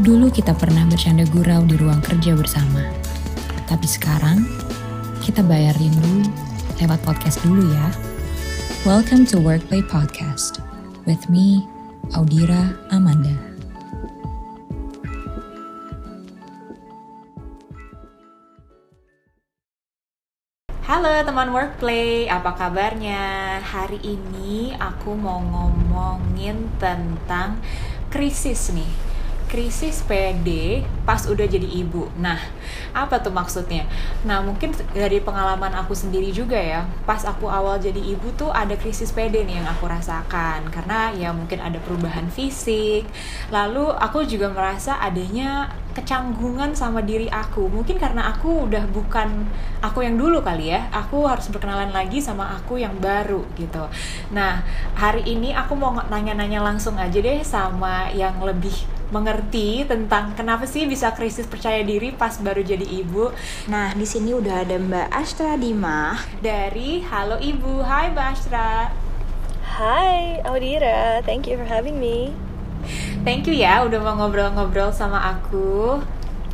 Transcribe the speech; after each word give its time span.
Dulu 0.00 0.32
kita 0.32 0.56
pernah 0.56 0.88
bercanda 0.88 1.20
gurau 1.28 1.68
di 1.68 1.76
ruang 1.76 2.00
kerja 2.00 2.32
bersama. 2.32 2.80
Tapi 3.68 3.84
sekarang, 3.84 4.40
kita 5.20 5.44
bayar 5.44 5.76
rindu 5.76 6.24
lewat 6.80 6.96
podcast 7.04 7.44
dulu 7.44 7.60
ya. 7.68 7.92
Welcome 8.88 9.28
to 9.28 9.36
Workplay 9.36 9.84
Podcast 9.84 10.64
with 11.04 11.20
me, 11.28 11.68
Audira 12.16 12.72
Amanda. 12.88 13.36
Halo 20.88 21.20
teman 21.20 21.52
Workplay, 21.52 22.32
apa 22.32 22.56
kabarnya? 22.56 23.60
Hari 23.60 24.00
ini 24.00 24.72
aku 24.72 25.12
mau 25.12 25.44
ngomongin 25.44 26.72
tentang 26.80 27.60
krisis 28.08 28.72
nih 28.72 29.11
krisis 29.52 30.00
PD 30.08 30.80
pas 31.04 31.28
udah 31.28 31.44
jadi 31.44 31.68
ibu. 31.68 32.08
Nah, 32.16 32.40
apa 32.96 33.20
tuh 33.20 33.28
maksudnya? 33.28 33.84
Nah, 34.24 34.40
mungkin 34.40 34.72
dari 34.96 35.20
pengalaman 35.20 35.76
aku 35.76 35.92
sendiri 35.92 36.32
juga 36.32 36.56
ya, 36.56 36.88
pas 37.04 37.20
aku 37.28 37.52
awal 37.52 37.76
jadi 37.76 38.00
ibu 38.00 38.32
tuh 38.32 38.48
ada 38.48 38.72
krisis 38.80 39.12
PD 39.12 39.44
nih 39.44 39.60
yang 39.60 39.68
aku 39.68 39.84
rasakan 39.84 40.72
karena 40.72 41.12
ya 41.12 41.36
mungkin 41.36 41.60
ada 41.60 41.76
perubahan 41.84 42.32
fisik. 42.32 43.04
Lalu 43.52 43.92
aku 43.92 44.24
juga 44.24 44.48
merasa 44.48 44.96
adanya 44.96 45.68
kecanggungan 45.92 46.72
sama 46.72 47.04
diri 47.04 47.28
aku. 47.28 47.68
Mungkin 47.68 48.00
karena 48.00 48.32
aku 48.32 48.64
udah 48.64 48.88
bukan 48.88 49.44
aku 49.84 50.00
yang 50.00 50.16
dulu 50.16 50.40
kali 50.40 50.72
ya. 50.72 50.88
Aku 50.96 51.28
harus 51.28 51.52
berkenalan 51.52 51.92
lagi 51.92 52.24
sama 52.24 52.56
aku 52.56 52.80
yang 52.80 52.96
baru 52.96 53.44
gitu. 53.60 53.84
Nah, 54.32 54.64
hari 54.96 55.28
ini 55.28 55.52
aku 55.52 55.76
mau 55.76 55.92
nanya-nanya 56.08 56.64
langsung 56.64 56.96
aja 56.96 57.20
deh 57.20 57.44
sama 57.44 58.08
yang 58.16 58.40
lebih 58.40 59.01
mengerti 59.12 59.84
tentang 59.84 60.32
kenapa 60.32 60.64
sih 60.64 60.88
bisa 60.88 61.12
krisis 61.12 61.44
percaya 61.44 61.84
diri 61.84 62.16
pas 62.16 62.40
baru 62.40 62.64
jadi 62.64 62.82
ibu. 62.82 63.28
Nah, 63.68 63.92
di 63.92 64.08
sini 64.08 64.32
udah 64.32 64.64
ada 64.64 64.80
Mbak 64.80 65.08
Astra 65.12 65.54
Dimah 65.60 66.16
dari 66.40 67.04
Halo 67.04 67.36
Ibu. 67.36 67.84
Hai 67.84 68.08
Mbak 68.16 68.26
Astra. 68.32 68.88
Hai 69.76 70.40
Audira, 70.48 71.20
thank 71.28 71.44
you 71.44 71.60
for 71.60 71.68
having 71.68 72.00
me. 72.00 72.32
Thank 73.22 73.46
you 73.46 73.54
ya 73.54 73.84
udah 73.84 74.00
mau 74.00 74.16
ngobrol-ngobrol 74.16 74.90
sama 74.90 75.20
aku. 75.36 76.00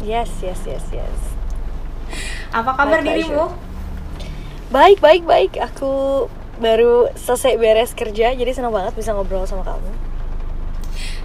Yes, 0.02 0.28
yes, 0.42 0.66
yes, 0.66 0.84
yes. 0.90 1.18
Apa 2.50 2.74
kabar 2.74 3.06
dirimu? 3.06 3.54
Baik, 4.68 4.98
baik, 4.98 5.24
baik. 5.24 5.56
Aku 5.62 6.26
baru 6.58 7.06
selesai 7.14 7.54
beres 7.54 7.94
kerja, 7.94 8.34
jadi 8.34 8.50
senang 8.50 8.74
banget 8.74 8.98
bisa 8.98 9.14
ngobrol 9.14 9.46
sama 9.46 9.62
kamu. 9.62 10.07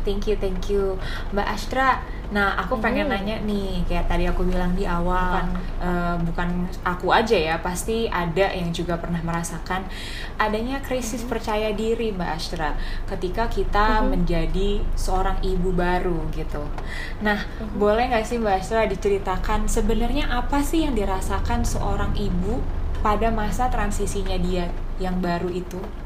Thank 0.04 0.28
you, 0.28 0.36
thank 0.36 0.68
you, 0.68 1.00
Mbak 1.32 1.48
Astra. 1.48 2.04
Nah, 2.34 2.58
aku 2.58 2.82
pengen 2.82 3.08
hmm. 3.08 3.14
nanya 3.14 3.38
nih, 3.46 3.88
kayak 3.88 4.10
tadi 4.10 4.26
aku 4.26 4.44
bilang 4.44 4.74
di 4.74 4.84
awal, 4.90 5.38
bukan, 5.38 5.48
uh, 5.80 6.16
bukan 6.18 6.50
aku 6.84 7.14
aja 7.14 7.38
ya, 7.38 7.56
pasti 7.62 8.10
ada 8.10 8.52
yang 8.52 8.74
juga 8.74 8.98
pernah 8.98 9.22
merasakan 9.22 9.86
adanya 10.42 10.82
krisis 10.82 11.24
hmm. 11.24 11.30
percaya 11.30 11.70
diri, 11.72 12.10
Mbak 12.12 12.30
Astra, 12.34 12.74
ketika 13.08 13.48
kita 13.48 14.02
hmm. 14.02 14.18
menjadi 14.18 14.82
seorang 14.98 15.40
ibu 15.46 15.70
baru 15.72 16.26
gitu. 16.34 16.66
Nah, 17.22 17.38
hmm. 17.38 17.78
boleh 17.78 18.12
nggak 18.12 18.26
sih 18.26 18.42
Mbak 18.42 18.56
Astra 18.60 18.90
diceritakan 18.90 19.70
sebenarnya 19.70 20.28
apa 20.34 20.66
sih 20.66 20.84
yang 20.84 20.98
dirasakan 20.98 21.64
seorang 21.64 22.18
ibu 22.18 22.60
pada 23.06 23.30
masa 23.30 23.70
transisinya 23.70 24.36
dia 24.42 24.74
yang 24.98 25.22
baru 25.22 25.54
itu? 25.54 26.03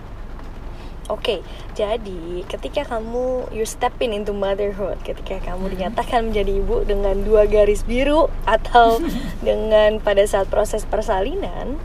Oke, 1.07 1.39
okay, 1.39 1.39
jadi 1.71 2.43
ketika 2.51 2.83
kamu 2.83 3.47
you 3.55 3.63
stepping 3.63 4.11
into 4.11 4.35
motherhood, 4.35 4.99
ketika 5.07 5.39
kamu 5.39 5.71
dinyatakan 5.71 6.35
menjadi 6.35 6.59
ibu 6.59 6.83
dengan 6.83 7.23
dua 7.23 7.47
garis 7.47 7.87
biru 7.87 8.27
atau 8.43 8.99
dengan 9.47 10.03
pada 10.03 10.27
saat 10.27 10.51
proses 10.51 10.83
persalinan, 10.83 11.79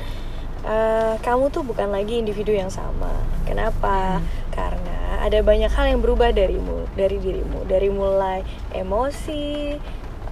uh, 0.66 1.14
kamu 1.22 1.54
tuh 1.54 1.62
bukan 1.62 1.94
lagi 1.94 2.18
individu 2.18 2.50
yang 2.50 2.66
sama. 2.66 3.14
Kenapa? 3.46 4.18
Hmm. 4.18 4.26
Karena 4.50 5.22
ada 5.22 5.38
banyak 5.38 5.70
hal 5.70 5.86
yang 5.94 6.00
berubah 6.02 6.34
darimu, 6.34 6.90
dari 6.98 7.22
dirimu, 7.22 7.62
dari 7.70 7.94
mulai 7.94 8.42
emosi, 8.74 9.78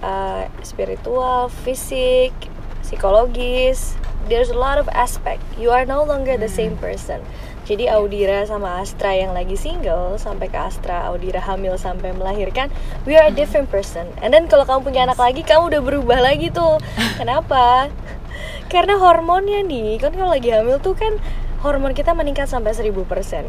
uh, 0.03 0.51
spiritual, 0.67 1.47
fisik, 1.63 2.35
psikologis. 2.83 3.95
There's 4.27 4.51
a 4.51 4.59
lot 4.59 4.77
of 4.77 4.91
aspect. 4.91 5.41
You 5.55 5.71
are 5.71 5.87
no 5.87 6.03
longer 6.03 6.35
the 6.35 6.51
same 6.51 6.75
hmm. 6.75 6.83
Jadi 7.71 7.95
Audira 7.95 8.43
sama 8.43 8.83
Astra 8.83 9.15
yang 9.15 9.31
lagi 9.31 9.55
single 9.55 10.19
sampai 10.19 10.51
ke 10.51 10.59
Astra 10.59 11.07
Audira 11.07 11.39
hamil 11.39 11.79
sampai 11.79 12.11
melahirkan, 12.11 12.67
we 13.07 13.15
are 13.15 13.31
a 13.31 13.31
different 13.31 13.71
person. 13.71 14.11
And 14.19 14.35
then 14.35 14.51
kalau 14.51 14.67
kamu 14.67 14.91
punya 14.91 15.07
anak 15.07 15.15
lagi, 15.15 15.39
kamu 15.47 15.71
udah 15.71 15.79
berubah 15.79 16.19
lagi 16.19 16.51
tuh. 16.51 16.83
Kenapa? 17.19 17.87
Karena 18.67 18.99
hormonnya 18.99 19.63
nih, 19.63 20.03
kan 20.03 20.11
kalau 20.11 20.35
lagi 20.35 20.51
hamil 20.51 20.83
tuh 20.83 20.99
kan 20.99 21.15
hormon 21.61 21.93
kita 21.93 22.17
meningkat 22.17 22.49
sampai 22.49 22.73
1000% 22.73 22.89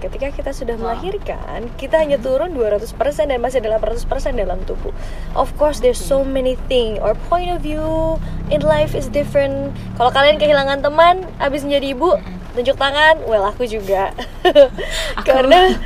Ketika 0.04 0.28
kita 0.30 0.52
sudah 0.52 0.76
melahirkan, 0.76 1.72
kita 1.80 1.98
hanya 1.98 2.20
turun 2.20 2.52
200% 2.54 2.94
dan 3.26 3.40
masih 3.42 3.58
800% 3.58 4.06
dalam 4.38 4.62
tubuh. 4.68 4.94
Of 5.34 5.50
course, 5.58 5.82
there's 5.82 5.98
so 5.98 6.22
many 6.22 6.54
things 6.70 7.02
Our 7.02 7.18
point 7.26 7.50
of 7.50 7.64
view 7.64 8.22
in 8.54 8.62
life 8.62 8.94
is 8.94 9.10
different. 9.10 9.74
Kalau 9.98 10.14
kalian 10.14 10.38
kehilangan 10.38 10.84
teman, 10.86 11.26
abis 11.42 11.66
menjadi 11.66 11.96
ibu, 11.98 12.20
tunjuk 12.52 12.76
tangan. 12.76 13.20
Well 13.24 13.44
aku 13.44 13.64
juga. 13.68 14.12
Aku... 15.18 15.26
karena 15.26 15.76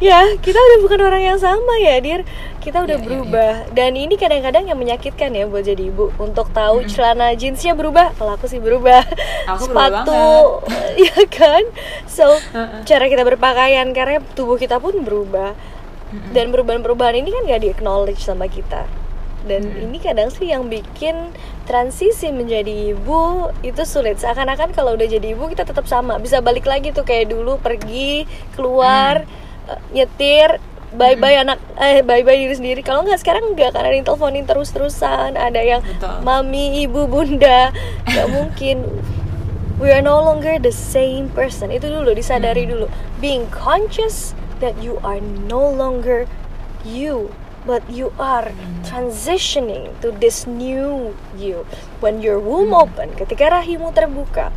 ya 0.00 0.36
kita 0.40 0.56
udah 0.56 0.78
bukan 0.80 1.00
orang 1.04 1.22
yang 1.22 1.38
sama 1.40 1.80
ya 1.80 2.00
dir. 2.00 2.22
Kita 2.60 2.84
udah 2.84 3.00
yeah, 3.00 3.06
berubah. 3.08 3.52
yeah, 3.64 3.64
yeah. 3.64 3.72
dan 3.72 3.96
ini 3.96 4.20
kadang-kadang 4.20 4.68
yang 4.68 4.76
menyakitkan 4.76 5.32
ya 5.32 5.48
buat 5.48 5.64
jadi 5.64 5.88
ibu. 5.88 6.12
Untuk 6.20 6.52
tahu 6.52 6.84
mm 6.84 6.84
-hmm. 6.84 6.92
celana 6.92 7.32
jeansnya 7.32 7.72
berubah 7.72 8.12
kalau 8.20 8.36
aku 8.36 8.48
sih 8.48 8.60
berubah. 8.60 9.00
Aku 9.48 9.72
sepatu 9.72 10.60
ya 11.08 11.20
kan? 11.32 11.64
So 12.04 12.28
uh 12.28 12.36
-uh. 12.36 12.82
cara 12.84 13.08
kita 13.08 13.24
berpakaian 13.24 13.88
karena 13.96 14.20
tubuh 14.36 14.60
kita 14.60 14.76
pun 14.76 15.00
berubah. 15.00 15.56
Mm 16.10 16.18
-hmm. 16.18 16.32
dan 16.34 16.46
perubahan-perubahan 16.50 17.22
ini 17.22 17.30
kan 17.30 17.42
gak 17.46 17.62
di 17.62 17.70
acknowledge 17.70 18.18
sama 18.26 18.50
kita 18.50 18.82
dan 19.48 19.64
hmm. 19.64 19.84
ini 19.88 19.98
kadang 20.00 20.28
sih 20.28 20.52
yang 20.52 20.68
bikin 20.68 21.32
transisi 21.64 22.28
menjadi 22.28 22.92
ibu 22.92 23.48
itu 23.64 23.82
sulit 23.88 24.20
seakan-akan 24.20 24.76
kalau 24.76 24.98
udah 24.98 25.08
jadi 25.08 25.32
ibu 25.32 25.48
kita 25.48 25.64
tetap 25.64 25.88
sama 25.88 26.20
bisa 26.20 26.44
balik 26.44 26.68
lagi 26.68 26.92
tuh 26.92 27.06
kayak 27.06 27.32
dulu 27.32 27.56
pergi 27.56 28.28
keluar 28.52 29.24
hmm. 29.24 29.70
uh, 29.70 29.80
nyetir 29.96 30.60
bye 30.90 31.14
bye 31.16 31.38
hmm. 31.38 31.44
anak 31.46 31.58
eh 31.78 32.02
bye 32.02 32.20
bye 32.26 32.36
diri 32.36 32.52
sendiri 32.52 32.80
kalau 32.82 33.06
nggak 33.06 33.22
sekarang 33.22 33.54
nggak 33.54 33.70
karena 33.72 33.94
yang 33.94 34.06
teleponin 34.06 34.44
terus 34.44 34.74
terusan 34.74 35.38
ada 35.38 35.60
yang 35.62 35.80
Betul. 35.80 36.20
mami 36.26 36.82
ibu 36.84 37.06
bunda 37.06 37.70
nggak 38.10 38.28
mungkin 38.36 38.84
we 39.80 39.88
are 39.88 40.04
no 40.04 40.20
longer 40.20 40.60
the 40.60 40.74
same 40.74 41.32
person 41.32 41.72
itu 41.72 41.88
dulu 41.88 42.12
disadari 42.12 42.66
hmm. 42.66 42.70
dulu 42.76 42.86
being 43.22 43.46
conscious 43.48 44.36
that 44.60 44.76
you 44.82 45.00
are 45.00 45.22
no 45.48 45.64
longer 45.64 46.28
you 46.84 47.32
but 47.68 47.84
you 47.90 48.12
are 48.16 48.52
transitioning 48.84 49.92
to 50.00 50.12
this 50.16 50.48
new 50.48 51.12
you. 51.36 51.66
When 52.00 52.24
your 52.24 52.40
womb 52.40 52.72
open 52.72 53.12
ketika 53.16 53.60
rahimu 53.60 53.92
terbuka 53.92 54.52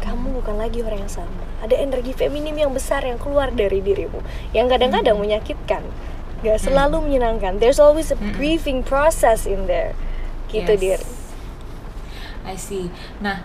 kamu 0.00 0.40
bukan 0.40 0.56
lagi 0.56 0.80
orang 0.80 1.04
yang 1.04 1.12
sama. 1.12 1.44
Ada 1.60 1.76
energi 1.76 2.16
feminim 2.16 2.56
yang 2.56 2.72
besar 2.72 3.04
yang 3.04 3.20
keluar 3.20 3.52
dari 3.52 3.84
dirimu 3.84 4.24
yang 4.56 4.66
kadang-kadang 4.66 5.20
menyakitkan 5.20 5.84
gak 6.40 6.58
selalu 6.58 7.04
menyenangkan. 7.04 7.60
There's 7.60 7.76
always 7.76 8.08
a 8.08 8.18
grieving 8.32 8.80
process 8.80 9.44
in 9.44 9.68
there. 9.68 9.92
Gitu 10.48 10.72
yes. 10.72 10.80
dir. 10.80 11.00
I 12.48 12.56
see. 12.56 12.88
Nah 13.20 13.44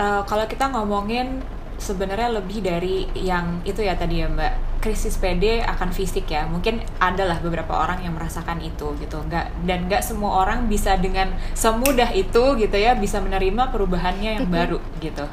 uh, 0.00 0.24
kalau 0.24 0.48
kita 0.48 0.72
ngomongin 0.72 1.44
sebenarnya 1.80 2.28
lebih 2.36 2.60
dari 2.60 3.08
yang 3.16 3.64
itu 3.64 3.80
ya 3.80 3.96
tadi 3.96 4.20
ya 4.20 4.28
mbak 4.28 4.69
krisis 4.80 5.20
PD 5.20 5.60
akan 5.62 5.92
fisik 5.92 6.32
ya. 6.32 6.48
Mungkin 6.48 6.80
adalah 6.98 7.38
beberapa 7.38 7.76
orang 7.76 8.02
yang 8.02 8.16
merasakan 8.16 8.64
itu 8.64 8.96
gitu. 8.98 9.20
Nggak 9.22 9.52
dan 9.68 9.86
nggak 9.86 10.02
semua 10.02 10.42
orang 10.42 10.66
bisa 10.66 10.96
dengan 10.96 11.36
semudah 11.52 12.10
itu 12.16 12.56
gitu 12.58 12.76
ya 12.76 12.96
bisa 12.96 13.20
menerima 13.20 13.70
perubahannya 13.70 14.40
yang 14.40 14.48
baru 14.48 14.80
gitu. 15.00 15.24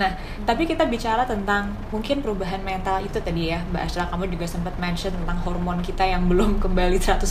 Nah 0.00 0.16
tapi 0.48 0.64
kita 0.64 0.88
bicara 0.88 1.28
tentang 1.28 1.76
mungkin 1.92 2.24
perubahan 2.24 2.64
mental 2.64 3.04
itu 3.04 3.20
tadi 3.20 3.52
ya 3.52 3.60
Mbak 3.68 3.82
Asra 3.84 4.08
kamu 4.08 4.32
juga 4.32 4.46
sempat 4.48 4.74
mention 4.80 5.12
tentang 5.12 5.38
hormon 5.44 5.84
kita 5.84 6.02
yang 6.08 6.26
belum 6.26 6.58
kembali 6.58 6.98
100% 6.98 7.22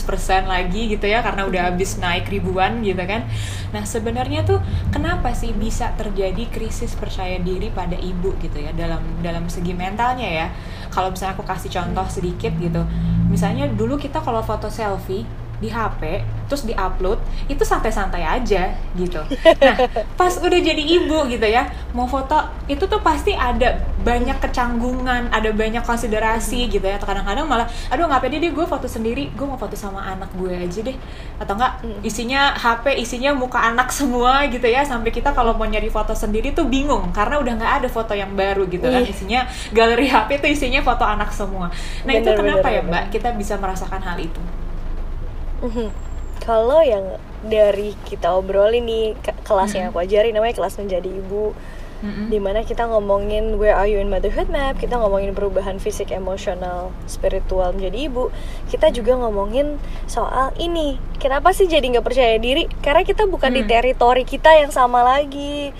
lagi 0.46 0.94
gitu 0.94 1.06
ya 1.10 1.20
karena 1.20 1.44
udah 1.44 1.74
habis 1.74 1.98
naik 1.98 2.30
ribuan 2.30 2.80
gitu 2.86 3.02
kan. 3.02 3.26
Nah 3.74 3.82
sebenarnya 3.82 4.46
tuh 4.46 4.62
kenapa 4.94 5.34
sih 5.34 5.50
bisa 5.50 5.90
terjadi 5.98 6.46
krisis 6.48 6.94
percaya 6.94 7.42
diri 7.42 7.68
pada 7.74 7.98
ibu 7.98 8.32
gitu 8.38 8.62
ya 8.62 8.70
dalam 8.72 9.02
dalam 9.20 9.50
segi 9.50 9.74
mentalnya 9.74 10.28
ya? 10.30 10.46
Kalau 10.94 11.10
misalnya 11.10 11.34
aku 11.34 11.44
kasih 11.44 11.70
contoh 11.74 12.06
sedikit 12.06 12.54
gitu. 12.62 12.86
Misalnya 13.26 13.66
dulu 13.66 13.98
kita 13.98 14.22
kalau 14.22 14.44
foto 14.44 14.70
selfie 14.70 15.41
di 15.62 15.70
HP 15.70 16.26
terus 16.50 16.66
diupload 16.66 17.22
itu 17.46 17.62
santai-santai 17.62 18.26
aja 18.26 18.74
gitu. 18.92 19.22
Nah 19.62 19.76
pas 20.20 20.34
udah 20.36 20.58
jadi 20.58 20.82
ibu 20.82 21.24
gitu 21.30 21.46
ya 21.46 21.70
mau 21.94 22.04
foto 22.04 22.34
itu 22.66 22.82
tuh 22.84 22.98
pasti 22.98 23.32
ada 23.32 23.78
banyak 24.02 24.42
kecanggungan, 24.42 25.30
ada 25.30 25.54
banyak 25.54 25.86
konsiderasi 25.86 26.66
gitu 26.66 26.82
ya. 26.82 26.98
Kadang-kadang 26.98 27.46
malah 27.46 27.70
aduh 27.88 28.10
nggak 28.10 28.20
pede 28.20 28.42
deh 28.42 28.50
gue 28.50 28.66
foto 28.66 28.90
sendiri, 28.90 29.30
gue 29.30 29.46
mau 29.46 29.54
foto 29.56 29.78
sama 29.78 30.02
anak 30.02 30.34
gue 30.34 30.50
aja 30.50 30.80
deh 30.82 30.96
atau 31.38 31.54
enggak 31.54 31.72
isinya 32.02 32.52
HP 32.52 32.98
isinya 32.98 33.30
muka 33.32 33.62
anak 33.62 33.88
semua 33.98 34.42
gitu 34.50 34.66
ya 34.66 34.82
sampai 34.82 35.14
kita 35.14 35.30
kalau 35.30 35.54
mau 35.54 35.64
nyari 35.64 35.88
foto 35.88 36.12
sendiri 36.12 36.50
tuh 36.50 36.66
bingung 36.66 37.14
karena 37.14 37.38
udah 37.38 37.52
nggak 37.54 37.72
ada 37.84 37.88
foto 37.88 38.12
yang 38.12 38.34
baru 38.34 38.66
gitu 38.66 38.84
kan 38.84 39.02
Iya. 39.02 39.08
isinya 39.08 39.40
galeri 39.70 40.06
HP 40.06 40.42
tuh 40.42 40.50
isinya 40.50 40.80
foto 40.82 41.06
anak 41.06 41.30
semua. 41.30 41.70
Nah 42.02 42.12
itu 42.12 42.26
Bener, 42.26 42.38
kenapa 42.38 42.66
bener, 42.66 42.76
ya 42.76 42.82
bener. 42.82 42.90
Mbak 42.90 43.04
kita 43.12 43.28
bisa 43.34 43.54
merasakan 43.56 44.00
hal 44.02 44.18
itu? 44.18 44.40
Mhm. 45.62 45.86
Kalau 46.38 46.82
yang 46.82 47.06
dari 47.42 47.94
kita 48.02 48.34
obrolin 48.34 48.82
nih 48.82 49.14
ke- 49.16 49.34
kelas 49.42 49.72
yang 49.72 49.88
aku 49.88 49.98
ajarin 49.98 50.34
namanya 50.34 50.54
kelas 50.54 50.74
menjadi 50.76 51.08
ibu. 51.08 51.54
Mm-mm. 52.02 52.34
di 52.34 52.42
mana 52.42 52.66
kita 52.66 52.90
ngomongin 52.90 53.62
where 53.62 53.78
are 53.78 53.86
you 53.86 53.94
in 53.94 54.10
motherhood 54.10 54.50
map 54.50 54.74
kita 54.74 54.98
ngomongin 54.98 55.38
perubahan 55.38 55.78
fisik 55.78 56.10
emosional 56.10 56.90
spiritual 57.06 57.70
menjadi 57.70 58.10
ibu. 58.10 58.26
Kita 58.66 58.90
juga 58.90 59.14
ngomongin 59.14 59.78
soal 60.10 60.50
ini 60.58 60.98
kenapa 61.22 61.54
sih 61.54 61.70
jadi 61.70 61.86
nggak 61.86 62.02
percaya 62.02 62.42
diri? 62.42 62.66
Karena 62.82 63.06
kita 63.06 63.30
bukan 63.30 63.54
di 63.54 63.62
Hmm. 63.62 63.70
teritori 63.70 64.26
kita 64.26 64.50
yang 64.50 64.74
sama 64.74 65.06
lagi. 65.06 65.70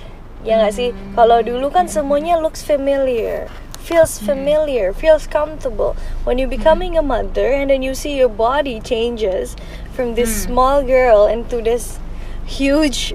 Ya 0.46 0.62
nggak 0.62 0.70
sih? 0.70 0.94
Kalau 1.12 1.42
dulu 1.42 1.74
kan 1.74 1.90
semuanya 1.90 2.38
looks 2.38 2.62
familiar 2.62 3.50
feels 3.82 4.18
familiar 4.18 4.92
feels 4.92 5.26
comfortable. 5.26 5.96
When 6.24 6.38
you 6.38 6.46
becoming 6.46 6.96
a 6.96 7.02
mother 7.02 7.50
and 7.52 7.70
then 7.70 7.82
you 7.82 7.94
see 7.94 8.16
your 8.16 8.30
body 8.30 8.80
changes 8.80 9.56
from 9.92 10.14
this 10.14 10.30
small 10.46 10.82
girl 10.82 11.26
into 11.26 11.60
this 11.60 11.98
huge 12.46 13.14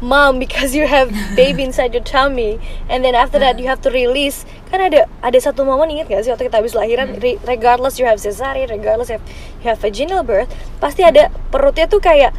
mom 0.00 0.38
because 0.44 0.74
you 0.74 0.86
have 0.86 1.10
baby 1.34 1.62
inside 1.68 1.94
your 1.94 2.02
tummy 2.02 2.58
and 2.88 3.04
then 3.04 3.14
after 3.14 3.38
that 3.38 3.58
you 3.58 3.66
have 3.70 3.80
to 3.82 3.90
release. 3.90 4.44
Kan 4.68 4.84
ada 4.84 5.08
ada 5.22 5.38
satu 5.38 5.64
momen 5.64 5.88
ingat 5.88 6.12
gak 6.12 6.20
sih 6.26 6.30
waktu 6.34 6.50
kita 6.50 6.60
habis 6.60 6.74
lahiran 6.76 7.16
re- 7.22 7.40
regardless 7.48 7.96
you 7.96 8.04
have 8.04 8.20
cesarean 8.20 8.68
regardless 8.68 9.08
you 9.08 9.16
have, 9.16 9.26
you 9.62 9.66
have 9.70 9.80
vaginal 9.80 10.20
birth 10.20 10.50
pasti 10.76 11.00
ada 11.00 11.32
perutnya 11.48 11.88
tuh 11.88 12.04
kayak 12.04 12.36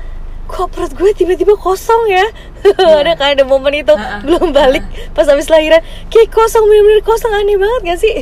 kok 0.49 0.73
perut 0.73 0.91
gue 0.97 1.13
tiba-tiba 1.13 1.53
kosong 1.53 2.09
ya? 2.09 2.25
Ada 2.99 3.13
kan 3.15 3.37
ada 3.37 3.45
momen 3.45 3.71
itu. 3.71 3.93
Belum 4.25 4.49
balik 4.49 4.83
pas 5.13 5.29
habis 5.29 5.47
lahiran. 5.47 5.79
Kayak 6.09 6.33
kosong 6.33 6.65
bener-bener 6.65 7.05
kosong. 7.05 7.31
Aneh 7.31 7.55
banget 7.55 7.81
gak 7.85 7.99
sih? 8.01 8.15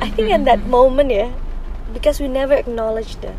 I 0.00 0.08
think 0.12 0.32
at 0.32 0.44
that 0.48 0.64
moment 0.68 1.12
ya 1.12 1.28
because 1.92 2.20
we 2.20 2.28
never 2.28 2.56
acknowledge 2.56 3.20
that. 3.24 3.36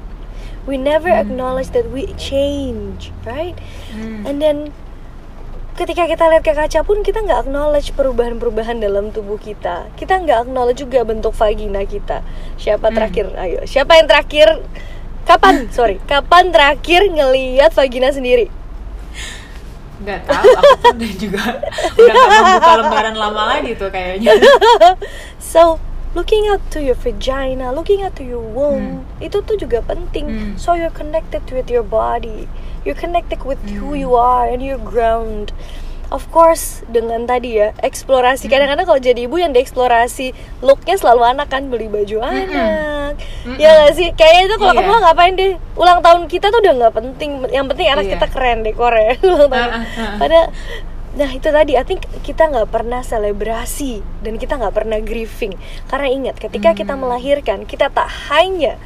We 0.65 0.77
never 0.77 1.09
acknowledge 1.09 1.73
that 1.73 1.89
we 1.89 2.09
change 2.17 3.09
right? 3.25 3.57
Hmm. 3.93 4.25
and 4.25 4.37
then 4.37 4.57
ketika 5.79 6.11
kita 6.11 6.27
lihat 6.27 6.43
ke 6.43 6.51
kaca 6.51 6.83
pun 6.83 7.07
kita 7.07 7.23
nggak 7.23 7.47
acknowledge 7.47 7.95
perubahan-perubahan 7.95 8.83
dalam 8.83 9.15
tubuh 9.15 9.39
kita. 9.39 9.87
Kita 9.95 10.19
nggak 10.19 10.49
acknowledge 10.49 10.83
juga 10.83 11.07
bentuk 11.07 11.31
vagina 11.37 11.87
kita. 11.87 12.19
Siapa 12.59 12.91
terakhir? 12.91 13.31
Ayo 13.39 13.63
siapa 13.63 13.95
yang 13.95 14.09
terakhir 14.09 14.59
kapan? 15.29 15.69
Sorry. 15.69 16.01
Kapan 16.09 16.49
terakhir 16.49 17.05
ngelihat 17.13 17.69
vagina 17.77 18.09
sendiri? 18.09 18.49
Nggak 19.99 20.25
tahu, 20.25 20.47
aku 20.55 20.95
udah 20.95 21.13
juga 21.19 21.43
udah 21.99 22.13
nggak 22.15 22.29
membuka 22.39 22.73
lembaran 22.79 23.15
lama 23.19 23.41
lagi 23.51 23.71
tuh 23.75 23.91
kayaknya. 23.91 24.31
so 25.51 25.75
looking 26.15 26.47
out 26.49 26.63
to 26.73 26.81
your 26.81 26.97
vagina 26.97 27.69
looking 27.69 28.01
out 28.01 28.15
to 28.17 28.25
your 28.25 28.41
womb 28.41 29.05
itu 29.19 29.43
tuh 29.43 29.59
juga 29.59 29.83
penting. 29.83 30.25
Hmm. 30.25 30.53
so 30.55 30.73
you're 30.73 30.93
connected 30.95 31.43
with 31.51 31.67
your 31.67 31.83
body. 31.83 32.47
You're 32.87 32.95
connected 32.95 33.43
with 33.43 33.59
who 33.67 33.91
you 33.91 34.15
are 34.15 34.47
and 34.47 34.63
your 34.63 34.79
ground 34.79 35.51
of 36.09 36.25
course 36.29 36.81
dengan 36.85 37.23
tadi 37.23 37.55
ya 37.55 37.73
eksplorasi. 37.77 38.45
Kadang-kadang 38.45 38.83
kalau 38.83 38.97
jadi 38.97 39.23
ibu 39.23 39.35
yang 39.35 39.51
dieksplorasi 39.51 40.33
looknya 40.59 40.95
selalu 40.95 41.21
anak 41.27 41.47
kan 41.47 41.67
beli 41.67 41.85
baju 41.85 42.17
anak. 42.19 43.13
Ya 43.55 43.69
gak 43.79 43.93
sih? 43.93 44.09
Kayaknya 44.11 44.41
itu 44.45 44.55
kalau 44.57 44.73
Iya. 44.73 44.81
kamu 44.81 44.91
ngapain 44.99 45.33
deh? 45.33 45.51
Ulang 45.73 45.99
tahun 45.99 46.21
kita 46.25 46.49
tuh 46.49 46.59
udah 46.59 46.73
nggak 46.75 46.93
penting. 46.93 47.29
Yang 47.47 47.65
penting 47.67 47.87
anak 47.87 48.03
Iya. 48.03 48.11
kita 48.15 48.27
keren 48.27 48.57
deh 48.61 48.73
Korea 48.73 49.13
ulang 49.23 49.47
tahun. 49.47 49.69
Ah, 49.69 49.75
ah, 49.75 49.85
ah. 49.97 50.17
pada 50.17 50.39
nah 51.09 51.25
itu 51.27 51.49
tadi 51.49 51.73
I 51.73 51.81
think 51.83 52.05
kita 52.21 52.45
nggak 52.47 52.69
pernah 52.69 53.01
selebrasi 53.01 54.05
dan 54.21 54.37
kita 54.37 54.55
nggak 54.55 54.73
pernah 54.73 54.97
grieving. 54.99 55.57
Karena 55.85 56.07
ingat 56.07 56.35
ketika 56.37 56.73
kita 56.73 56.93
Hmm. 56.93 57.01
melahirkan 57.03 57.65
kita 57.65 57.89
tak 57.89 58.05
hanya 58.27 58.77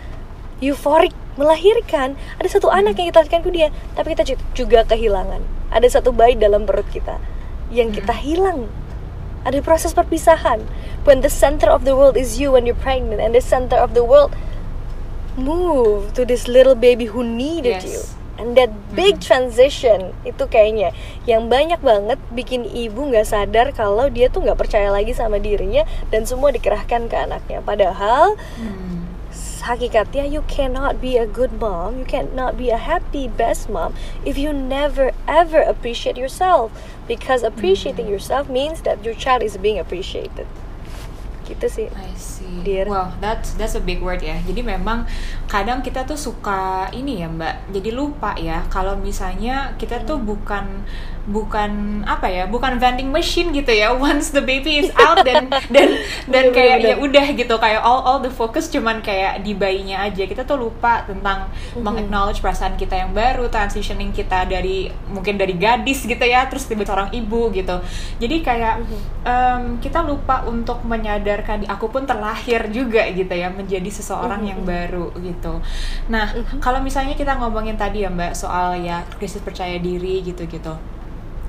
euforik 0.60 1.12
melahirkan 1.34 2.14
ada 2.38 2.46
satu 2.46 2.70
anak 2.70 2.94
yang 2.94 3.10
kita 3.10 3.20
lahirkan 3.20 3.42
ke 3.42 3.52
dia 3.52 3.68
tapi 3.92 4.14
kita 4.14 4.24
ju- 4.24 4.44
juga 4.56 4.86
kehilangan 4.86 5.42
ada 5.74 5.90
satu 5.90 6.14
bayi 6.14 6.38
dalam 6.38 6.70
perut 6.70 6.86
kita 6.88 7.18
yang 7.74 7.90
kita 7.90 8.14
hilang. 8.14 8.70
Ada 9.44 9.60
proses 9.60 9.92
perpisahan. 9.92 10.64
When 11.04 11.20
the 11.20 11.28
center 11.28 11.68
of 11.68 11.84
the 11.84 11.98
world 11.98 12.16
is 12.16 12.40
you 12.40 12.54
when 12.56 12.64
you're 12.64 12.80
pregnant 12.80 13.20
and 13.20 13.36
the 13.36 13.44
center 13.44 13.75
of 13.75 13.92
the 13.92 14.06
world 14.06 14.31
move 15.34 16.14
to 16.14 16.24
this 16.24 16.46
little 16.48 16.78
baby 16.78 17.10
who 17.10 17.25
needed 17.25 17.81
Yes. 17.81 17.90
you. 17.90 18.02
And 18.34 18.58
that 18.58 18.74
big 18.98 19.22
transition 19.22 20.10
itu 20.25 20.50
kayaknya 20.50 20.90
yang 21.30 21.54
banyak 21.54 21.78
banget 21.86 22.18
bikin 22.34 22.66
ibu 22.66 23.06
nggak 23.14 23.30
sadar 23.30 23.70
kalau 23.78 24.10
dia 24.10 24.25
tuh 24.25 24.42
nggak 24.42 24.58
percaya 24.58 24.90
lagi 24.90 25.14
sama 25.14 25.38
dirinya 25.38 25.86
dan 26.10 26.25
semua 26.25 26.50
dikerahkan 26.50 27.10
ke 27.10 27.16
anaknya. 27.18 27.62
Padahal 27.62 28.34
Hmm. 28.58 29.03
Hakikatnya 29.63 30.27
you 30.27 30.44
cannot 30.48 31.00
be 31.00 31.18
a 31.18 31.25
good 31.25 31.56
mom. 31.60 32.00
You 32.00 32.06
cannot 32.06 32.57
be 32.57 32.69
a 32.69 32.77
happy 32.77 33.27
best 33.27 33.69
mom 33.69 33.95
if 34.25 34.38
you 34.38 34.51
never 34.51 35.12
ever 35.27 35.62
appreciate 35.63 36.18
yourself. 36.18 36.71
Because 37.07 37.44
appreciating 37.44 38.07
mm. 38.07 38.13
yourself 38.15 38.50
means 38.50 38.81
that 38.83 39.04
your 39.04 39.15
child 39.15 39.44
is 39.44 39.56
being 39.57 39.80
appreciated. 39.80 40.48
Gitu 41.48 41.68
sih. 41.68 41.88
Dear. 42.62 42.86
Wow, 42.86 43.18
that's 43.18 43.58
that's 43.58 43.74
a 43.74 43.82
big 43.82 43.98
word 44.06 44.22
ya. 44.22 44.38
Jadi 44.46 44.62
memang 44.62 45.10
kadang 45.50 45.82
kita 45.82 46.06
tuh 46.06 46.20
suka 46.20 46.94
ini 46.94 47.26
ya 47.26 47.28
Mbak. 47.32 47.74
Jadi 47.74 47.90
lupa 47.90 48.38
ya 48.38 48.62
kalau 48.70 48.94
misalnya 49.02 49.74
kita 49.82 50.06
tuh 50.06 50.22
bukan 50.22 50.86
bukan 51.24 52.04
apa 52.04 52.28
ya, 52.28 52.44
bukan 52.46 52.78
vending 52.78 53.10
machine 53.10 53.50
gitu 53.56 53.74
ya. 53.74 53.90
Once 54.06 54.30
the 54.30 54.44
baby 54.44 54.86
is 54.86 54.94
out 55.00 55.26
dan 55.26 55.50
dan 55.74 55.98
dan 56.30 56.54
kayak 56.54 56.86
ya 56.86 56.96
udah 57.00 57.26
gitu 57.34 57.56
kayak 57.58 57.82
all 57.82 58.04
all 58.06 58.20
the 58.20 58.30
focus 58.30 58.70
cuman 58.70 59.02
kayak 59.02 59.42
di 59.42 59.58
bayinya 59.58 60.06
aja. 60.06 60.30
Kita 60.30 60.46
tuh 60.46 60.60
lupa 60.60 61.08
tentang 61.10 61.50
meng-acknowledge 61.74 62.44
perasaan 62.44 62.78
kita 62.78 63.00
yang 63.00 63.16
baru, 63.16 63.50
transitioning 63.50 64.14
kita 64.14 64.46
dari 64.46 64.92
mungkin 65.10 65.40
dari 65.40 65.56
gadis 65.58 66.06
gitu 66.06 66.22
ya, 66.22 66.46
terus 66.46 66.68
tiba 66.70 66.86
seorang 66.86 67.10
ibu 67.16 67.50
gitu. 67.56 67.80
Jadi 68.20 68.36
kayak 68.44 68.84
em, 69.24 69.80
kita 69.80 70.04
lupa 70.04 70.44
untuk 70.44 70.84
menyadarkan 70.84 71.66
aku 71.72 71.88
pun 71.88 72.04
terlahir 72.04 72.43
juga 72.69 73.07
gitu 73.12 73.31
ya 73.31 73.48
menjadi 73.48 73.90
seseorang 73.90 74.44
yang 74.44 74.62
baru 74.68 75.16
gitu. 75.24 75.63
Nah, 76.12 76.31
kalau 76.60 76.84
misalnya 76.84 77.16
kita 77.16 77.40
ngomongin 77.40 77.80
tadi 77.80 78.04
ya 78.04 78.12
Mbak 78.12 78.34
soal 78.36 78.84
ya 78.84 79.07
krisis 79.16 79.39
percaya 79.39 79.79
diri 79.79 80.22
gitu-gitu. 80.22 80.75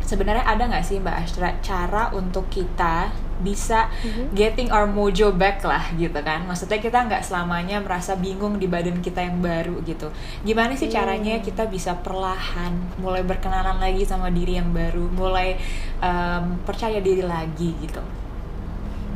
Sebenarnya 0.05 0.45
ada 0.45 0.69
nggak 0.69 0.85
sih 0.85 1.01
Mbak 1.01 1.17
Astra 1.17 1.51
cara 1.65 2.13
untuk 2.13 2.47
kita 2.53 3.09
bisa 3.41 3.91
getting 4.37 4.71
our 4.71 4.87
mojo 4.87 5.35
back 5.35 5.65
lah 5.67 5.91
gitu 5.99 6.15
kan? 6.23 6.47
Maksudnya 6.47 6.79
kita 6.79 7.09
nggak 7.09 7.25
selamanya 7.25 7.83
merasa 7.83 8.15
bingung 8.15 8.61
di 8.63 8.71
badan 8.71 9.03
kita 9.03 9.25
yang 9.25 9.43
baru 9.43 9.83
gitu. 9.83 10.13
Gimana 10.47 10.79
sih 10.79 10.87
caranya 10.93 11.41
kita 11.43 11.67
bisa 11.67 11.99
perlahan 11.99 12.77
mulai 13.01 13.27
berkenalan 13.27 13.81
lagi 13.83 14.07
sama 14.07 14.31
diri 14.31 14.61
yang 14.61 14.71
baru, 14.71 15.09
mulai 15.11 15.59
em, 15.99 16.63
percaya 16.63 17.01
diri 17.03 17.25
lagi 17.25 17.75
gitu? 17.83 18.24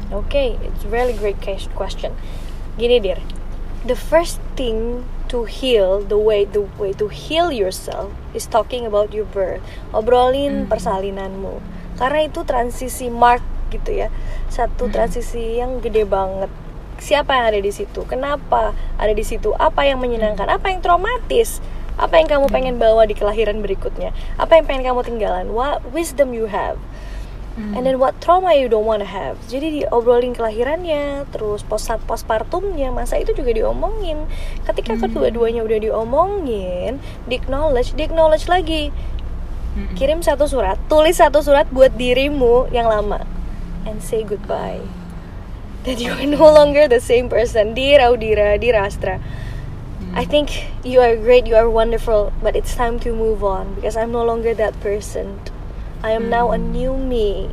Okay, 0.09 0.57
it's 0.65 0.88
really 0.88 1.12
great 1.12 1.37
question. 1.77 2.17
Gini 2.81 2.97
dir, 2.97 3.21
the 3.85 3.93
first 3.93 4.41
thing 4.57 5.05
to 5.29 5.45
heal, 5.45 6.00
the 6.00 6.17
way 6.17 6.49
the 6.49 6.65
way 6.81 6.97
to 6.97 7.12
heal 7.12 7.53
yourself 7.53 8.09
is 8.33 8.49
talking 8.49 8.88
about 8.88 9.12
your 9.12 9.29
birth. 9.29 9.61
Obrolin 9.93 10.65
persalinanmu, 10.65 11.61
karena 12.00 12.25
itu 12.25 12.41
transisi 12.49 13.12
mark 13.12 13.45
gitu 13.69 14.00
ya, 14.00 14.09
satu 14.49 14.88
transisi 14.88 15.61
yang 15.61 15.85
gede 15.85 16.09
banget. 16.09 16.49
Siapa 16.97 17.37
yang 17.37 17.53
ada 17.53 17.61
di 17.61 17.69
situ? 17.69 18.09
Kenapa 18.09 18.73
ada 18.97 19.12
di 19.12 19.25
situ? 19.29 19.53
Apa 19.61 19.85
yang 19.85 20.00
menyenangkan? 20.00 20.49
Apa 20.49 20.73
yang 20.73 20.81
traumatis? 20.81 21.61
Apa 22.00 22.17
yang 22.17 22.33
kamu 22.33 22.47
pengen 22.49 22.81
bawa 22.81 23.05
di 23.05 23.12
kelahiran 23.12 23.61
berikutnya? 23.61 24.17
Apa 24.41 24.57
yang 24.57 24.65
pengen 24.65 24.88
kamu 24.88 25.05
tinggalan? 25.05 25.53
What 25.53 25.85
wisdom 25.93 26.33
you 26.33 26.49
have? 26.49 26.81
And 27.59 27.83
then 27.83 27.99
what 27.99 28.23
trauma 28.23 28.55
you 28.55 28.71
don't 28.71 28.87
wanna 28.87 29.11
have. 29.11 29.35
Jadi 29.50 29.83
diobrolin 29.83 30.31
kelahirannya, 30.31 31.27
terus 31.35 31.67
post 31.67 31.91
postpartumnya, 32.07 32.95
masa 32.95 33.19
itu 33.19 33.35
juga 33.35 33.50
diomongin. 33.50 34.31
Ketika 34.62 34.95
kedua-duanya 34.95 35.67
udah 35.67 35.79
diomongin, 35.83 37.03
di 37.27 37.35
acknowledge, 37.35 37.99
di 37.99 38.07
acknowledge 38.07 38.47
lagi. 38.47 38.95
Kirim 39.99 40.23
satu 40.23 40.47
surat, 40.50 40.79
tulis 40.91 41.19
satu 41.19 41.38
surat 41.38 41.67
buat 41.71 41.95
dirimu 41.95 42.71
yang 42.75 42.91
lama, 42.91 43.23
and 43.87 44.03
say 44.03 44.27
goodbye. 44.27 44.83
That 45.87 46.03
you 46.03 46.15
are 46.15 46.27
no 46.27 46.50
longer 46.50 46.91
the 46.91 46.99
same 46.99 47.31
person. 47.31 47.79
Dear 47.79 48.03
Audira, 48.03 48.59
dear 48.59 48.75
Astra. 48.75 49.23
I 50.19 50.27
think 50.27 50.67
you 50.83 50.99
are 50.99 51.15
great, 51.15 51.47
you 51.47 51.55
are 51.55 51.71
wonderful, 51.71 52.35
but 52.43 52.57
it's 52.59 52.75
time 52.75 52.99
to 53.07 53.15
move 53.15 53.47
on 53.47 53.79
because 53.79 53.95
I'm 53.95 54.11
no 54.11 54.27
longer 54.27 54.50
that 54.59 54.75
person. 54.83 55.38
I 56.02 56.12
am 56.12 56.31
now 56.31 56.50
a 56.52 56.59
new 56.59 56.97
me. 56.97 57.50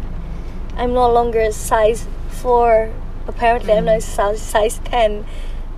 I'm 0.77 0.93
no 0.93 1.09
longer 1.09 1.51
size 1.51 2.05
4. 2.41 2.91
Apparently 3.27 3.73
I'm 3.73 3.85
now 3.85 3.99
size, 3.99 4.41
size 4.41 4.77
10 4.91 5.25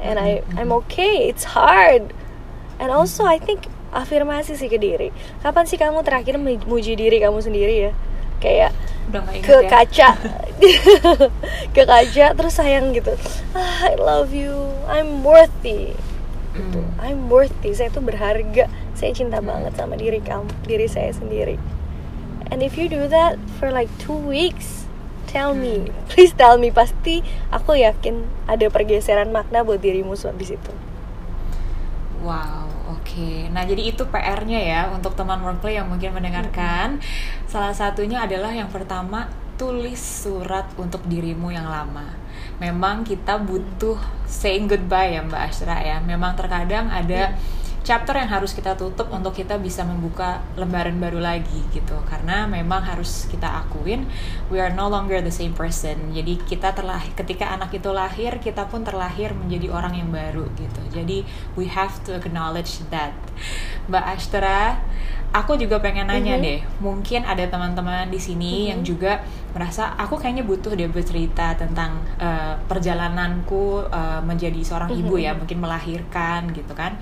and 0.02 0.20
I 0.20 0.44
I'm 0.58 0.72
okay. 0.86 1.30
It's 1.30 1.56
hard. 1.56 2.12
And 2.80 2.92
also 2.92 3.24
I 3.24 3.40
think 3.40 3.72
afirmasi 3.96 4.60
sih 4.60 4.68
ke 4.68 4.78
diri. 4.78 5.10
Kapan 5.42 5.64
sih 5.66 5.80
kamu 5.80 6.04
terakhir 6.04 6.36
memuji 6.36 7.00
diri 7.00 7.24
kamu 7.24 7.40
sendiri 7.40 7.90
ya? 7.90 7.92
Kayak 8.38 8.76
Udah 9.08 9.24
ke 9.40 9.64
ya? 9.64 9.70
kaca 9.72 10.10
ke 11.76 11.84
kaca 11.88 12.26
terus 12.36 12.54
sayang 12.60 12.92
gitu 12.92 13.16
ah, 13.56 13.88
I 13.88 13.96
love 13.96 14.36
you 14.36 14.52
I'm 14.86 15.24
worthy 15.24 15.96
gitu 15.96 16.16
Hmm. 16.58 16.90
I'm 16.98 17.30
worthy 17.30 17.70
saya 17.78 17.94
tuh 17.94 18.02
berharga 18.02 18.66
saya 18.98 19.12
cinta 19.14 19.38
banget 19.46 19.78
sama 19.78 19.94
diri 19.94 20.18
kamu 20.26 20.50
diri 20.66 20.90
saya 20.90 21.14
sendiri 21.14 21.62
and 22.50 22.64
if 22.64 22.76
you 22.80 22.88
do 22.88 23.08
that 23.08 23.40
for 23.60 23.72
like 23.72 23.92
two 24.02 24.16
weeks 24.16 24.88
tell 25.28 25.52
me 25.54 25.92
please 26.12 26.32
tell 26.34 26.56
me 26.56 26.72
pasti 26.72 27.22
aku 27.52 27.78
yakin 27.80 28.28
ada 28.48 28.72
pergeseran 28.72 29.30
makna 29.32 29.62
buat 29.64 29.84
dirimu 29.84 30.16
di 30.16 30.46
situ 30.48 30.74
Wow, 32.18 32.98
oke. 32.98 33.54
Nah, 33.54 33.62
jadi 33.62 33.94
itu 33.94 34.02
PR-nya 34.10 34.60
ya 34.60 34.82
untuk 34.90 35.14
teman 35.14 35.38
workplay 35.40 35.78
yang 35.78 35.86
mungkin 35.86 36.18
mendengarkan. 36.18 36.98
Salah 37.46 37.72
satunya 37.78 38.26
adalah 38.26 38.50
yang 38.50 38.74
pertama, 38.74 39.30
tulis 39.56 40.02
surat 40.02 40.66
untuk 40.82 41.06
dirimu 41.06 41.54
yang 41.54 41.70
lama. 41.70 42.18
Memang 42.58 43.06
kita 43.06 43.38
butuh 43.38 44.02
saying 44.26 44.66
goodbye 44.66 45.14
ya 45.14 45.22
Mbak 45.22 45.42
Astra 45.46 45.78
ya. 45.78 46.02
Memang 46.02 46.34
terkadang 46.34 46.90
ada 46.90 47.38
chapter 47.88 48.20
yang 48.20 48.28
harus 48.28 48.52
kita 48.52 48.76
tutup 48.76 49.08
untuk 49.16 49.32
kita 49.32 49.56
bisa 49.56 49.88
membuka 49.88 50.44
lembaran 50.60 51.00
baru 51.00 51.24
lagi 51.24 51.64
gitu. 51.72 51.96
Karena 52.04 52.44
memang 52.44 52.84
harus 52.84 53.32
kita 53.32 53.48
akuin 53.64 54.04
we 54.52 54.60
are 54.60 54.76
no 54.76 54.92
longer 54.92 55.24
the 55.24 55.32
same 55.32 55.56
person. 55.56 56.12
Jadi 56.12 56.36
kita 56.44 56.76
terlahir 56.76 57.16
ketika 57.16 57.48
anak 57.48 57.72
itu 57.72 57.88
lahir, 57.96 58.44
kita 58.44 58.68
pun 58.68 58.84
terlahir 58.84 59.32
menjadi 59.32 59.72
orang 59.72 59.96
yang 59.96 60.12
baru 60.12 60.52
gitu. 60.60 60.84
Jadi 60.92 61.24
we 61.56 61.72
have 61.72 61.96
to 62.04 62.12
acknowledge 62.12 62.84
that. 62.92 63.16
Mbak 63.88 64.04
Astra, 64.04 64.84
aku 65.32 65.56
juga 65.56 65.80
pengen 65.80 66.12
nanya 66.12 66.36
Mhm. 66.36 66.44
deh. 66.44 66.60
Mungkin 66.84 67.24
ada 67.24 67.48
teman-teman 67.48 68.12
di 68.12 68.20
sini 68.20 68.68
yang 68.68 68.84
juga 68.84 69.24
merasa 69.56 69.96
aku 69.96 70.20
kayaknya 70.20 70.44
butuh 70.44 70.76
dia 70.76 70.92
bercerita 70.92 71.56
tentang 71.56 72.04
eh, 72.20 72.60
perjalananku 72.68 73.88
eh, 73.88 74.22
menjadi 74.28 74.60
seorang 74.60 74.92
ibu 74.92 75.16
ya, 75.16 75.32
mungkin 75.40 75.64
melahirkan 75.64 76.52
gitu 76.52 76.76
kan. 76.76 77.00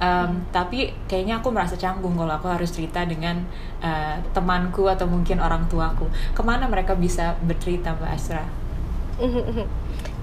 Um, 0.00 0.48
tapi 0.48 0.96
kayaknya 1.12 1.44
aku 1.44 1.52
merasa 1.52 1.76
canggung 1.76 2.16
kalau 2.16 2.32
aku 2.32 2.48
harus 2.48 2.72
cerita 2.72 3.04
dengan 3.04 3.44
uh, 3.84 4.16
temanku 4.32 4.88
atau 4.88 5.04
mungkin 5.04 5.44
orang 5.44 5.68
tuaku. 5.68 6.08
Ke 6.32 6.40
mana 6.40 6.64
mereka 6.72 6.96
bisa 6.96 7.36
bercerita, 7.44 7.92
Mbak 7.92 8.10
Asra? 8.16 8.44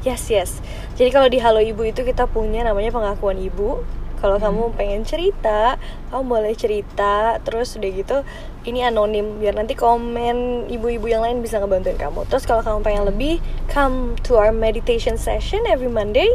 Yes, 0.06 0.30
yes. 0.32 0.64
Jadi 0.96 1.10
kalau 1.10 1.28
di 1.28 1.42
Halo 1.42 1.60
Ibu 1.60 1.84
itu 1.92 2.06
kita 2.08 2.30
punya 2.32 2.64
namanya 2.64 2.96
pengakuan 2.96 3.36
ibu. 3.44 3.84
Kalau 4.24 4.40
kamu 4.40 4.72
pengen 4.80 5.04
cerita, 5.04 5.76
kamu 6.14 6.24
boleh 6.24 6.54
cerita. 6.56 7.36
Terus 7.44 7.76
udah 7.76 7.92
gitu, 7.92 8.18
ini 8.64 8.88
anonim 8.88 9.42
biar 9.42 9.58
nanti 9.58 9.76
komen 9.76 10.70
ibu-ibu 10.72 11.12
yang 11.12 11.28
lain 11.28 11.44
bisa 11.44 11.60
ngebantuin 11.60 12.00
kamu. 12.00 12.24
Terus 12.30 12.48
kalau 12.48 12.64
kamu 12.64 12.80
pengen 12.88 13.04
lebih, 13.10 13.44
come 13.68 14.16
to 14.24 14.40
our 14.40 14.56
meditation 14.56 15.20
session 15.20 15.66
every 15.68 15.92
Monday, 15.92 16.30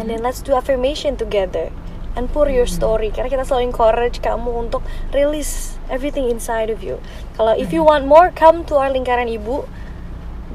and 0.00 0.08
then 0.08 0.24
let's 0.24 0.40
do 0.40 0.56
affirmation 0.56 1.18
together 1.18 1.68
and 2.14 2.30
pour 2.30 2.50
your 2.50 2.66
story. 2.66 3.10
Karena 3.10 3.30
kita 3.30 3.44
selalu 3.46 3.74
encourage 3.74 4.18
kamu 4.22 4.70
untuk 4.70 4.82
release 5.10 5.78
everything 5.90 6.30
inside 6.30 6.70
of 6.70 6.80
you. 6.80 7.02
Kalau 7.38 7.54
if 7.54 7.70
you 7.70 7.82
want 7.84 8.06
more, 8.08 8.34
come 8.34 8.66
to 8.66 8.78
our 8.78 8.90
lingkaran 8.90 9.30
ibu 9.30 9.66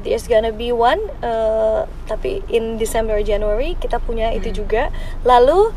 there's 0.02 0.26
gonna 0.26 0.52
be 0.52 0.72
one 0.72 1.00
uh, 1.20 1.84
tapi 2.08 2.40
in 2.48 2.80
December 2.80 3.20
or 3.20 3.24
January 3.24 3.76
kita 3.76 4.00
punya 4.00 4.32
itu 4.32 4.64
juga 4.64 4.88
lalu 5.28 5.72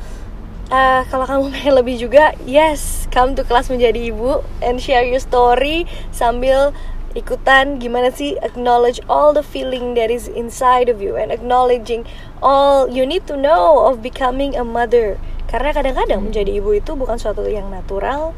uh, 0.71 1.01
kalau 1.11 1.25
kamu 1.27 1.43
pengen 1.53 1.73
lebih 1.75 1.95
juga 1.99 2.31
yes 2.47 3.05
come 3.11 3.35
to 3.35 3.43
kelas 3.43 3.67
menjadi 3.67 4.11
ibu 4.13 4.43
and 4.63 4.79
share 4.79 5.03
your 5.03 5.19
story 5.19 5.83
sambil 6.15 6.71
ikutan 7.13 7.77
gimana 7.77 8.09
sih 8.09 8.41
acknowledge 8.41 8.97
all 9.05 9.37
the 9.37 9.45
feeling 9.45 9.93
that 9.93 10.09
is 10.09 10.25
inside 10.25 10.89
of 10.89 10.97
you 10.97 11.13
and 11.13 11.29
acknowledging 11.29 12.01
all 12.41 12.89
you 12.89 13.05
need 13.05 13.21
to 13.29 13.37
know 13.37 13.85
of 13.85 14.01
becoming 14.01 14.57
a 14.57 14.65
mother 14.65 15.21
karena 15.53 15.69
kadang-kadang 15.69 16.25
menjadi 16.25 16.49
ibu 16.57 16.73
itu 16.73 16.97
bukan 16.97 17.21
suatu 17.21 17.45
yang 17.45 17.69
natural 17.69 18.33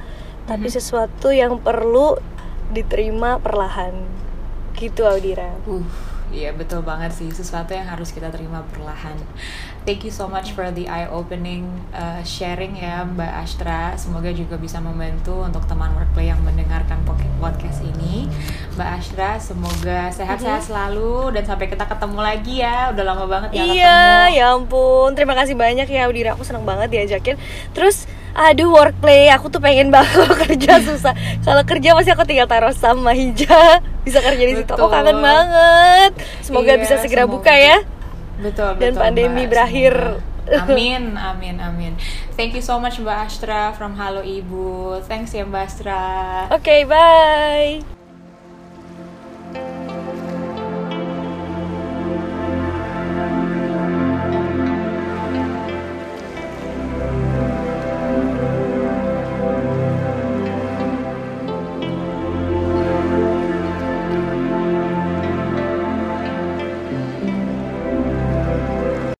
tapi 0.52 0.68
sesuatu 0.68 1.32
yang 1.32 1.64
perlu 1.64 2.20
diterima 2.76 3.40
perlahan. 3.40 3.96
Gitu 4.76 5.08
Audira 5.08 5.56
Uh, 5.64 5.80
iya 6.36 6.52
betul 6.52 6.84
banget 6.84 7.16
sih. 7.16 7.32
Sesuatu 7.32 7.72
yang 7.72 7.88
harus 7.88 8.12
kita 8.12 8.28
terima 8.28 8.60
perlahan. 8.70 9.16
Thank 9.88 10.04
you 10.04 10.12
so 10.12 10.28
much 10.28 10.52
for 10.52 10.68
the 10.70 10.86
eye-opening 10.86 11.64
uh, 11.94 12.20
sharing 12.22 12.76
ya 12.76 13.06
Mbak 13.06 13.32
Astra. 13.40 13.96
Semoga 13.96 14.34
juga 14.34 14.60
bisa 14.60 14.82
membantu 14.82 15.40
untuk 15.40 15.64
teman 15.66 15.96
workplay 15.96 16.28
yang 16.28 16.42
mendengarkan 16.44 17.00
podcast 17.40 17.86
ini. 17.86 18.28
Mbak 18.76 18.90
Astra, 19.00 19.30
semoga 19.40 20.12
sehat-sehat 20.12 20.66
selalu 20.66 21.32
dan 21.32 21.46
sampai 21.46 21.70
kita 21.70 21.86
ketemu 21.86 22.20
lagi 22.20 22.56
ya. 22.60 22.92
Udah 22.92 23.04
lama 23.06 23.26
banget 23.26 23.50
ya 23.56 23.64
Iya, 23.64 23.70
ketemu. 23.72 24.36
ya 24.36 24.46
ampun. 24.52 25.10
Terima 25.16 25.34
kasih 25.38 25.56
banyak 25.56 25.88
ya 25.88 26.10
Audira. 26.10 26.34
Aku 26.36 26.44
seneng 26.44 26.66
banget 26.66 26.92
diajakin. 26.92 27.38
Terus 27.72 28.10
aduh 28.36 28.68
workplay, 28.70 29.32
aku 29.32 29.48
tuh 29.48 29.58
pengen 29.58 29.90
banget 29.90 30.28
kerja 30.44 30.84
susah. 30.84 31.16
Kalau 31.42 31.64
kerja 31.64 31.96
pasti 31.96 32.12
aku 32.12 32.24
tinggal 32.24 32.46
taruh 32.46 32.72
sama 32.72 33.12
hija. 33.12 33.80
Bisa 34.06 34.20
kerja 34.20 34.44
di 34.44 34.54
situ. 34.54 34.70
Aku 34.70 34.86
Betul. 34.86 34.94
kangen 34.94 35.18
banget. 35.18 36.12
Semoga 36.44 36.76
Iya, 36.76 36.78
bisa 36.78 36.96
segera 37.00 37.24
semoga. 37.24 37.36
buka 37.42 37.54
ya. 37.56 37.78
Betul, 38.38 38.70
Dan 38.76 38.92
betul, 38.92 39.02
pandemi 39.02 39.42
Mbak. 39.42 39.50
berakhir. 39.50 39.94
Semoga. 39.96 40.24
Amin, 40.70 41.18
amin, 41.18 41.56
amin. 41.58 41.94
Thank 42.36 42.54
you 42.54 42.62
so 42.62 42.78
much 42.78 43.02
Mbak 43.02 43.18
Astra 43.26 43.74
from 43.74 43.98
Halo 43.98 44.22
Ibu. 44.22 45.02
Thanks 45.02 45.34
ya 45.34 45.42
Mbak 45.42 45.64
Astra. 45.64 46.02
Oke, 46.52 46.86
bye. 46.86 47.95